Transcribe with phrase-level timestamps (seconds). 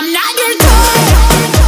[0.00, 1.67] I'm not your toy.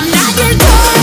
[0.00, 0.97] I'm not your toy.